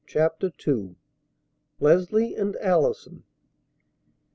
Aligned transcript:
CHAPTER 0.07 0.51
II 0.67 0.95
Leslie 1.79 2.33
and 2.33 2.55
Allison! 2.55 3.23